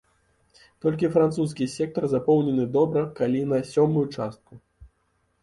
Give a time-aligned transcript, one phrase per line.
[0.85, 4.53] Толькі французскі сектар запоўнены добра калі на сёмую частку.